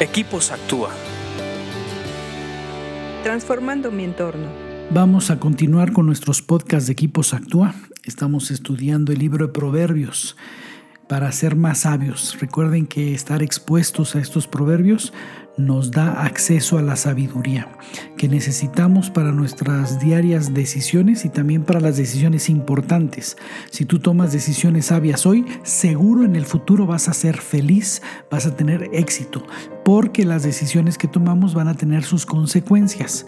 Equipos 0.00 0.50
Actúa. 0.50 0.90
Transformando 3.22 3.92
mi 3.92 4.02
entorno. 4.02 4.48
Vamos 4.90 5.30
a 5.30 5.38
continuar 5.38 5.92
con 5.92 6.04
nuestros 6.06 6.42
podcasts 6.42 6.88
de 6.88 6.94
Equipos 6.94 7.32
Actúa. 7.32 7.76
Estamos 8.02 8.50
estudiando 8.50 9.12
el 9.12 9.20
libro 9.20 9.46
de 9.46 9.52
Proverbios 9.52 10.36
para 11.08 11.30
ser 11.32 11.56
más 11.56 11.78
sabios. 11.78 12.38
Recuerden 12.40 12.86
que 12.86 13.14
estar 13.14 13.42
expuestos 13.42 14.16
a 14.16 14.20
estos 14.20 14.46
proverbios 14.46 15.12
nos 15.56 15.92
da 15.92 16.24
acceso 16.24 16.78
a 16.78 16.82
la 16.82 16.96
sabiduría 16.96 17.68
que 18.16 18.28
necesitamos 18.28 19.10
para 19.10 19.30
nuestras 19.30 20.00
diarias 20.00 20.52
decisiones 20.52 21.24
y 21.24 21.28
también 21.28 21.62
para 21.62 21.80
las 21.80 21.96
decisiones 21.96 22.48
importantes. 22.48 23.36
Si 23.70 23.84
tú 23.84 24.00
tomas 24.00 24.32
decisiones 24.32 24.86
sabias 24.86 25.26
hoy, 25.26 25.44
seguro 25.62 26.24
en 26.24 26.36
el 26.36 26.44
futuro 26.44 26.86
vas 26.86 27.08
a 27.08 27.14
ser 27.14 27.36
feliz, 27.36 28.02
vas 28.30 28.46
a 28.46 28.56
tener 28.56 28.90
éxito, 28.92 29.46
porque 29.84 30.24
las 30.24 30.42
decisiones 30.42 30.98
que 30.98 31.08
tomamos 31.08 31.54
van 31.54 31.68
a 31.68 31.74
tener 31.74 32.02
sus 32.02 32.26
consecuencias. 32.26 33.26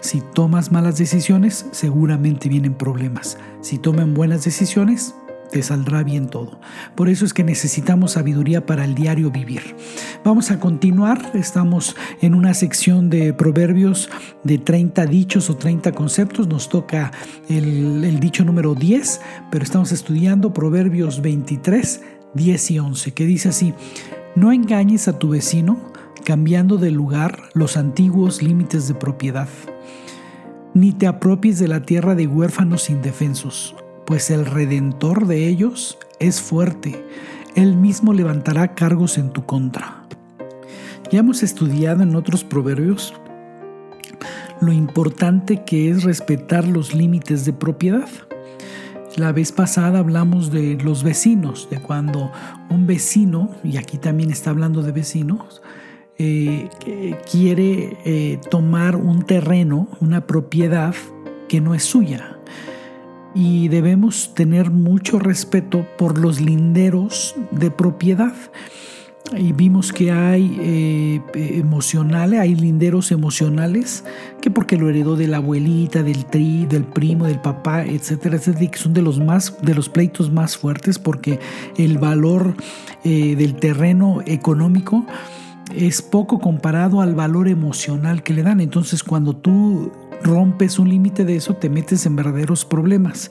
Si 0.00 0.20
tomas 0.20 0.72
malas 0.72 0.98
decisiones, 0.98 1.66
seguramente 1.72 2.48
vienen 2.48 2.74
problemas. 2.74 3.38
Si 3.60 3.78
toman 3.78 4.14
buenas 4.14 4.44
decisiones, 4.44 5.14
te 5.50 5.62
saldrá 5.62 6.02
bien 6.02 6.28
todo. 6.28 6.60
Por 6.94 7.08
eso 7.08 7.24
es 7.24 7.32
que 7.32 7.44
necesitamos 7.44 8.12
sabiduría 8.12 8.66
para 8.66 8.84
el 8.84 8.94
diario 8.94 9.30
vivir. 9.30 9.76
Vamos 10.24 10.50
a 10.50 10.60
continuar, 10.60 11.30
estamos 11.34 11.96
en 12.20 12.34
una 12.34 12.54
sección 12.54 13.10
de 13.10 13.32
proverbios 13.32 14.10
de 14.44 14.58
30 14.58 15.06
dichos 15.06 15.50
o 15.50 15.56
30 15.56 15.92
conceptos, 15.92 16.48
nos 16.48 16.68
toca 16.68 17.12
el, 17.48 18.20
dicho 18.20 18.44
número 18.44 18.74
10, 18.74 19.20
pero 19.50 19.64
estamos 19.64 19.92
estudiando 19.92 20.52
proverbios 20.52 21.22
23, 21.22 22.02
10 22.34 22.70
y 22.70 22.78
11, 22.78 23.12
que 23.12 23.24
dice 23.24 23.48
así, 23.48 23.74
no 24.36 24.52
engañes 24.52 25.08
a 25.08 25.18
tu 25.18 25.30
vecino 25.30 25.92
cambiando 26.24 26.76
de 26.76 26.90
lugar 26.90 27.38
los 27.54 27.76
antiguos 27.76 28.42
límites 28.42 28.86
de 28.86 28.94
propiedad, 28.94 29.48
ni 30.74 30.92
te 30.92 31.06
apropies 31.06 31.58
de 31.58 31.68
la 31.68 31.82
tierra 31.82 32.14
de 32.14 32.26
huérfanos 32.26 32.90
indefensos 32.90 33.74
pues 34.08 34.30
el 34.30 34.46
redentor 34.46 35.26
de 35.26 35.46
ellos 35.46 35.98
es 36.18 36.40
fuerte, 36.40 37.04
él 37.54 37.76
mismo 37.76 38.14
levantará 38.14 38.74
cargos 38.74 39.18
en 39.18 39.34
tu 39.34 39.44
contra. 39.44 40.02
Ya 41.12 41.18
hemos 41.18 41.42
estudiado 41.42 42.02
en 42.02 42.16
otros 42.16 42.42
proverbios 42.42 43.12
lo 44.62 44.72
importante 44.72 45.62
que 45.62 45.90
es 45.90 46.04
respetar 46.04 46.66
los 46.66 46.94
límites 46.94 47.44
de 47.44 47.52
propiedad. 47.52 48.08
La 49.16 49.30
vez 49.32 49.52
pasada 49.52 49.98
hablamos 49.98 50.50
de 50.50 50.78
los 50.82 51.02
vecinos, 51.02 51.68
de 51.70 51.78
cuando 51.78 52.32
un 52.70 52.86
vecino, 52.86 53.50
y 53.62 53.76
aquí 53.76 53.98
también 53.98 54.30
está 54.30 54.48
hablando 54.48 54.80
de 54.80 54.92
vecinos, 54.92 55.60
eh, 56.16 56.70
quiere 57.30 57.98
eh, 58.06 58.40
tomar 58.50 58.96
un 58.96 59.26
terreno, 59.26 59.86
una 60.00 60.26
propiedad 60.26 60.94
que 61.46 61.60
no 61.60 61.74
es 61.74 61.82
suya 61.84 62.37
y 63.34 63.68
debemos 63.68 64.34
tener 64.34 64.70
mucho 64.70 65.18
respeto 65.18 65.86
por 65.96 66.18
los 66.18 66.40
linderos 66.40 67.34
de 67.50 67.70
propiedad. 67.70 68.34
Y 69.36 69.52
vimos 69.52 69.92
que 69.92 70.10
hay 70.10 70.56
eh, 70.58 71.20
emocionales, 71.34 72.40
hay 72.40 72.54
linderos 72.54 73.12
emocionales, 73.12 74.04
que 74.40 74.50
porque 74.50 74.78
lo 74.78 74.88
heredó 74.88 75.16
de 75.16 75.26
la 75.26 75.36
abuelita, 75.36 76.02
del 76.02 76.24
tri, 76.24 76.64
del 76.64 76.84
primo, 76.84 77.26
del 77.26 77.40
papá, 77.40 77.84
etcétera, 77.84 78.36
etcétera, 78.36 78.70
que 78.70 78.78
son 78.78 78.94
de 78.94 79.02
los 79.02 79.20
más, 79.20 79.54
de 79.60 79.74
los 79.74 79.90
pleitos 79.90 80.32
más 80.32 80.56
fuertes, 80.56 80.98
porque 80.98 81.40
el 81.76 81.98
valor 81.98 82.54
eh, 83.04 83.36
del 83.36 83.56
terreno 83.56 84.22
económico 84.24 85.04
es 85.74 86.02
poco 86.02 86.38
comparado 86.38 87.00
al 87.00 87.14
valor 87.14 87.48
emocional 87.48 88.22
que 88.22 88.32
le 88.32 88.42
dan. 88.42 88.60
Entonces, 88.60 89.02
cuando 89.02 89.34
tú 89.34 89.92
rompes 90.22 90.78
un 90.78 90.88
límite 90.88 91.24
de 91.24 91.36
eso, 91.36 91.54
te 91.54 91.68
metes 91.68 92.06
en 92.06 92.16
verdaderos 92.16 92.64
problemas. 92.64 93.30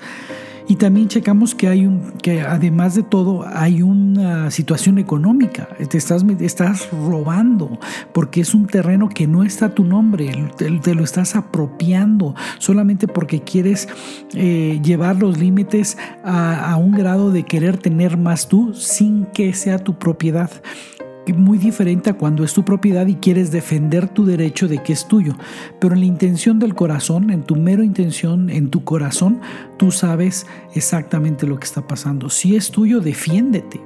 Y 0.70 0.76
también 0.76 1.08
checamos 1.08 1.56
que 1.56 1.70
hay 1.70 1.86
un, 1.86 2.12
que 2.22 2.42
además 2.42 2.94
de 2.94 3.04
todo 3.04 3.46
hay 3.48 3.82
una 3.82 4.52
situación 4.52 4.98
económica. 4.98 5.70
Te 5.90 5.98
estás, 5.98 6.26
estás 6.42 6.90
robando 6.92 7.80
porque 8.12 8.42
es 8.42 8.54
un 8.54 8.68
terreno 8.68 9.08
que 9.08 9.28
no 9.28 9.44
está 9.44 9.68
a 9.68 9.70
tu 9.70 9.86
nombre. 9.86 10.52
Te, 10.58 10.94
lo 10.94 11.04
estás 11.06 11.38
apropiando 11.38 12.36
solamente 12.60 13.08
porque 13.08 13.42
quieres 13.42 13.88
eh, 14.34 14.82
llevar 14.84 15.16
los 15.16 15.38
límites 15.38 15.98
a, 16.26 16.72
a 16.72 16.76
un 16.76 16.92
grado 16.92 17.32
de 17.32 17.44
querer 17.44 17.78
tener 17.78 18.18
más 18.18 18.50
tú 18.50 18.74
sin 18.74 19.26
que 19.28 19.54
sea 19.54 19.80
tu 19.80 19.98
propiedad 19.98 20.52
muy 21.34 21.58
diferente 21.58 22.10
a 22.10 22.18
cuando 22.18 22.44
es 22.44 22.54
tu 22.54 22.64
propiedad 22.64 23.08
y 23.08 23.16
quieres 23.16 23.52
defender 23.52 24.08
tu 24.08 24.26
derecho 24.26 24.68
de 24.68 24.82
que 24.84 24.94
es 24.94 25.08
tuyo. 25.08 25.36
Pero 25.80 25.94
en 25.94 26.02
la 26.02 26.06
intención 26.06 26.60
del 26.60 26.76
corazón, 26.76 27.30
en 27.30 27.44
tu 27.44 27.56
mero 27.56 27.84
intención, 27.84 28.50
en 28.50 28.70
tu 28.70 28.84
corazón, 28.84 29.42
tú 29.78 29.92
sabes 29.92 30.46
exactamente 30.74 31.48
lo 31.48 31.60
que 31.60 31.66
está 31.66 31.88
pasando. 31.88 32.30
Si 32.30 32.56
es 32.56 32.72
tuyo, 32.72 33.00
defiéndete. 33.00 33.82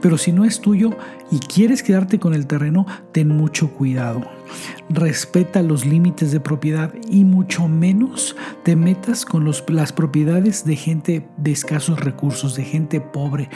Pero 0.00 0.18
si 0.18 0.32
no 0.32 0.44
es 0.44 0.60
tuyo 0.60 0.90
y 1.30 1.38
quieres 1.38 1.82
quedarte 1.82 2.18
con 2.18 2.34
el 2.34 2.46
terreno, 2.46 2.86
ten 3.12 3.28
mucho 3.28 3.70
cuidado 3.70 4.41
respeta 4.88 5.62
los 5.62 5.84
límites 5.84 6.32
de 6.32 6.40
propiedad 6.40 6.92
y 7.08 7.24
mucho 7.24 7.68
menos 7.68 8.36
te 8.62 8.76
metas 8.76 9.24
con 9.24 9.50
las 9.68 9.92
propiedades 9.92 10.64
de 10.64 10.76
gente 10.76 11.28
de 11.36 11.52
escasos 11.52 12.00
recursos, 12.00 12.54
de 12.54 12.64
gente 12.64 13.00
pobre, 13.00 13.48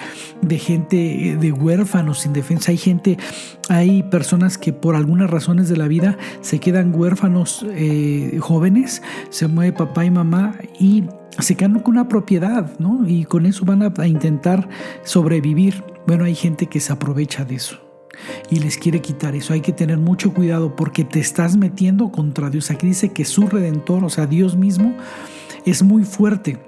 de 0.43 0.59
gente 0.59 1.31
eh, 1.31 1.37
de 1.37 1.53
huérfanos 1.53 2.21
sin 2.21 2.33
defensa. 2.33 2.71
Hay 2.71 2.79
gente, 2.79 3.19
hay 3.69 4.03
personas 4.05 4.59
que 4.59 4.73
por 4.73 4.97
algunas 4.97 5.31
razones 5.31 5.69
de 5.69 5.77
la 5.77 5.89
vida 5.89 6.17
se 6.41 6.59
quedan 6.59 6.95
huérfanos 6.95 7.65
eh, 7.71 8.39
jóvenes, 8.41 9.03
se 9.31 9.49
mueve 9.49 9.73
papá 9.73 10.05
y 10.05 10.11
mamá 10.11 10.57
y 10.79 11.05
se 11.39 11.55
quedan 11.55 11.81
con 11.81 11.95
una 11.97 12.09
propiedad, 12.09 12.79
¿no? 12.79 13.07
Y 13.07 13.25
con 13.25 13.47
eso 13.47 13.65
van 13.65 13.83
a 13.83 14.07
intentar 14.07 14.69
sobrevivir. 15.05 15.85
Bueno, 16.07 16.25
hay 16.25 16.35
gente 16.35 16.67
que 16.67 16.81
se 16.81 16.93
aprovecha 16.93 17.45
de 17.45 17.57
eso 17.57 17.86
y 18.51 18.61
les 18.61 18.77
quiere 18.79 19.01
quitar 19.01 19.35
eso. 19.35 19.53
Hay 19.53 19.61
que 19.61 19.73
tener 19.73 19.99
mucho 19.99 20.33
cuidado 20.33 20.77
porque 20.77 21.05
te 21.05 21.21
estás 21.21 21.57
metiendo 21.57 22.11
contra 22.11 22.51
Dios. 22.51 22.71
Aquí 22.71 22.87
dice 22.87 23.13
que 23.13 23.25
su 23.25 23.47
redentor, 23.47 24.05
o 24.05 24.11
sea, 24.11 24.27
Dios 24.27 24.57
mismo, 24.57 24.95
es 25.65 25.83
muy 25.83 26.05
fuerte 26.05 26.59